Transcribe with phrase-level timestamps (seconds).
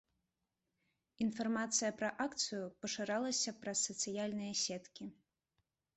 [1.25, 5.03] Інфармацыя пра акцыю пашыралася праз сацыяльныя сеткі.